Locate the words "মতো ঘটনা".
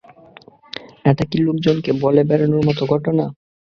2.67-3.25